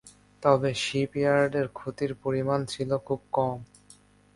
তবে 0.43 0.69
শিপইয়ার্ডের 0.83 1.67
ক্ষতির 1.69 2.11
পরিমাণ 2.23 2.59
ছিল 2.65 2.89
খুবই 2.99 3.27
কম। 3.33 3.57